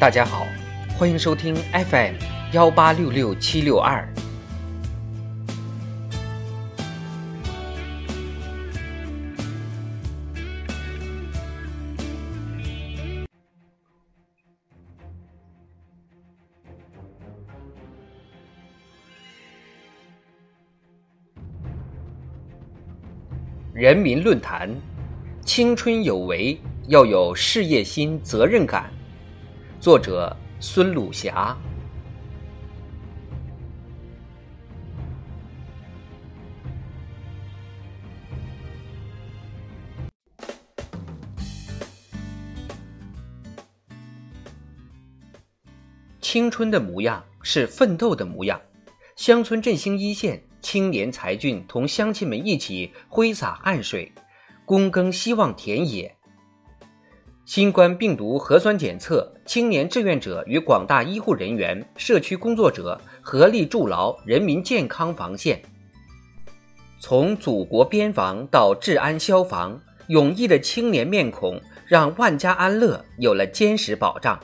[0.00, 0.46] 大家好，
[0.96, 2.14] 欢迎收听 FM
[2.52, 4.02] 幺八六六七六二。
[23.74, 24.74] 人民论坛：
[25.44, 26.58] 青春有为，
[26.88, 28.90] 要有事业心、责任感。
[29.80, 31.56] 作者：孙鲁霞。
[46.20, 48.60] 青春的模样是奋斗的模样。
[49.16, 54.12] 乡村振兴一线，青年才俊同乡亲们一起挥洒汗水，
[54.66, 56.14] 躬耕希望田野。
[57.52, 65.60] 新冠病毒核酸检测，青年志愿者与广大医护人员、社区工作者合力筑牢人民健康防线。
[67.00, 74.38] 从祖国边防到治安消防，勇毅的青年面孔让万家安乐有了坚实保障。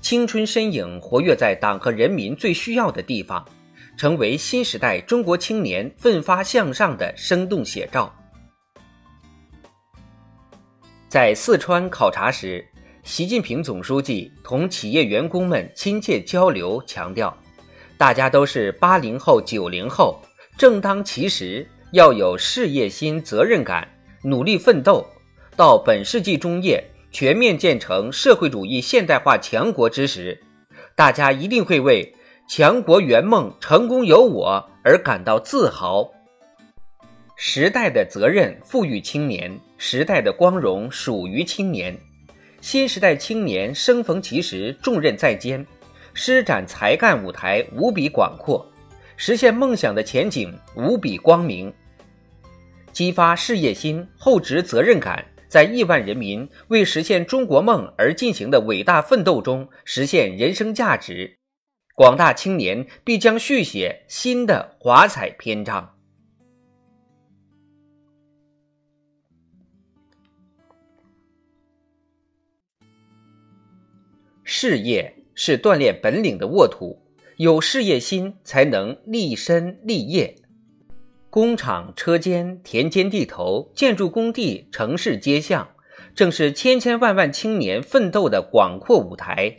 [0.00, 3.44] 青春身影活跃在党和人民最需要的地方。
[3.96, 8.14] 成为新时代中国青年奋发向上的生动写照。
[11.14, 12.66] 在四川考察时，
[13.04, 17.32] 习近平总书记同企业员工们亲切交流，强调，
[17.96, 20.20] 大家都是八零后、九零后，
[20.58, 23.86] 正当其时，要有事业心、责任感，
[24.24, 25.06] 努力奋斗，
[25.54, 30.42] 到本世纪中叶全面建成社会主义现代化强国之时，
[30.96, 32.12] 大家一定会为。
[32.48, 36.10] 强国圆梦成功有我而感到自豪。
[37.36, 41.96] 时代的责任赋予青年，时代的光荣属于青年。
[42.60, 45.66] 新时代青年生逢其时，重任在肩，
[46.14, 48.64] 施展才干舞台无比广阔，
[49.16, 51.72] 实现梦想的前景无比光明。
[52.92, 61.38] 激发事业心、厚植责任感，在亿万人民为实现中国梦而进行的伟大奋斗中，实现人生价值。
[61.96, 65.93] 广大青年必将续写新的华彩篇章。
[74.66, 76.98] 事业是锻炼本领的沃土，
[77.36, 80.36] 有事业心才能立身立业。
[81.28, 85.68] 工厂、车间、田间地头、建筑工地、城市街巷，
[86.14, 89.58] 正是千千万万青年奋斗的广阔舞台。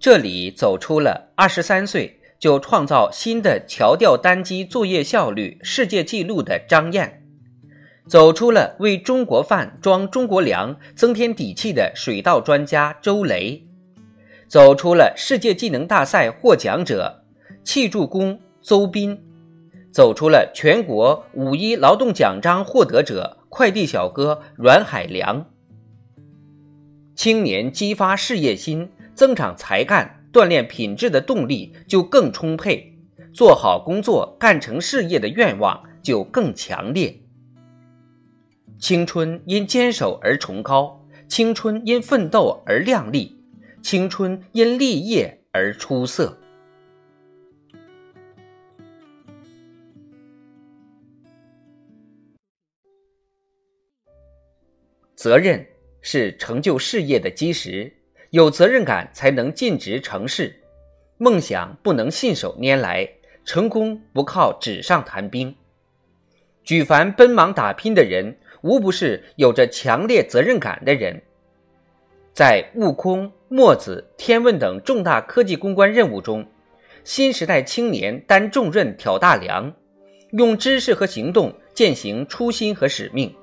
[0.00, 7.26] 这里走出了二十三岁就创造新的桥吊单机作业效率世界纪录的张燕，
[8.06, 13.67] 走出了为中国饭装中国粮增添底气的水稻专家周雷，
[14.48, 17.24] 走出了世界技能大赛获奖者
[17.62, 19.20] 砌筑工邹斌，
[19.92, 25.46] 走出了全国五一劳动奖章获得者快递小哥阮海良。
[27.14, 28.90] 青年激发事业心。
[29.18, 32.94] 增长才干、锻炼品质的动力就更充沛，
[33.34, 37.18] 做好工作、干成事业的愿望就更强烈。
[38.78, 43.37] 青春因坚守而崇高，青春因奋斗而亮丽，
[43.82, 46.38] 青春因立业而出色。
[55.14, 55.66] 责任
[56.00, 57.92] 是成就事业的基石。
[58.30, 60.54] 有责任感才能尽职成事，
[61.16, 63.08] 梦想不能信手拈来，
[63.42, 65.56] 成功不靠纸上谈兵。
[66.62, 71.22] 举凡奔忙打拼的人，无不是有着强烈责任感的人。
[72.38, 76.46] 在悟空、墨子、天问等重大科技攻关任务中，
[77.02, 79.74] 新时代青年担重任、挑大梁，
[80.30, 83.34] 用知识和行动践行初心和使命。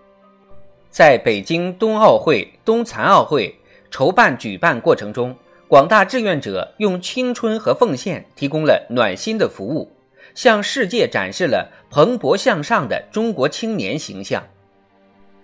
[0.90, 3.54] 在北京冬奥会、冬残奥会。
[3.92, 5.36] 筹办举办过程中，
[5.68, 9.92] 广大志愿者用青春和奉献提供了暖心的服务，
[10.34, 14.42] 向世界展示了蓬勃向上的中国青年形象。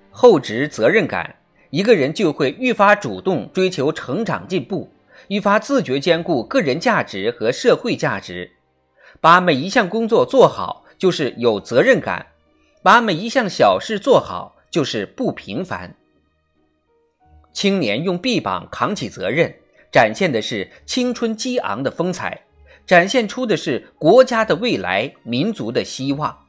[0.10, 1.36] 厚植责任感，
[1.72, 4.92] 一个人就会愈发主动追求成长进步，
[5.30, 8.52] 愈发自觉兼顾个人价值和社会价值。
[9.20, 12.26] 把每一项工作做好，就是有责任感；
[12.84, 15.96] 把每一项小事做好，就是不平凡。
[17.54, 19.54] 青年用臂膀扛起责任，
[19.92, 22.42] 展现的是青春激昂的风采，
[22.86, 26.41] 展现出的是国家的未来、民族的希望。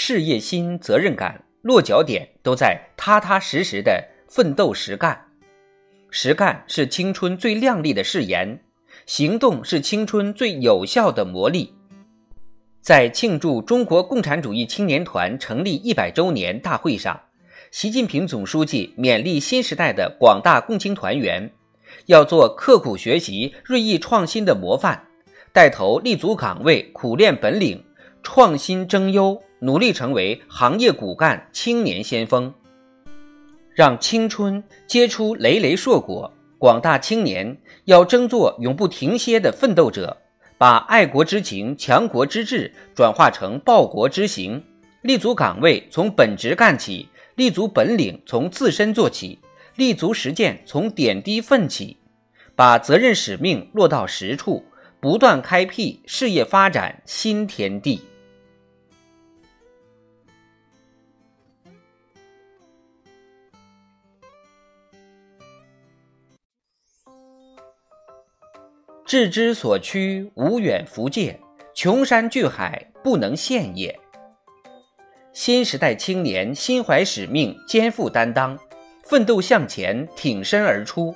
[0.00, 5.26] 事业心、责任感，落脚点都在踏踏实实的奋斗实干。
[6.08, 8.60] 实干是青春最亮丽的誓言，
[9.06, 11.70] 行动是青春最有效的磨砺。
[12.80, 17.20] 在庆祝中国共产主义青年团成立一百周年大会上，
[17.72, 21.50] 习近平总书记勉励新时代的广大共青团员，
[22.06, 25.08] 要做刻苦学习、锐意创新的模范，
[25.52, 27.84] 带头立足岗位、苦练本领、
[28.22, 32.52] 创新争优，努力成为行业骨干、青年先锋。
[33.74, 40.16] 让青春结出累累硕果，广大青年要争做永不停歇的奋斗者，
[40.58, 44.62] 把爱国之情、强国之志转化成报国之行。
[45.02, 49.38] 立足岗位从本职干起，立足本领从自身做起，
[49.76, 51.96] 立足实践从点滴奋起，
[52.56, 54.64] 把责任使命落到实处，
[54.98, 58.02] 不断开辟事业发展新天地。
[69.08, 71.40] 志之所趋，无远弗届，
[71.72, 73.98] 穷山巨海，不能限也。
[75.32, 78.58] 新时代青年心怀使命，肩负担当，
[79.02, 81.14] 奋斗向前，挺身而出，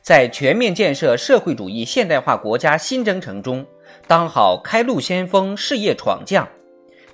[0.00, 3.66] 在全面建设社会主义现代化国家新征程中，
[4.06, 6.48] 当好开路先锋、事业闯将，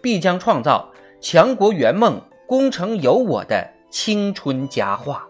[0.00, 5.26] 必将创造强国圆梦、功成有我的青春佳话。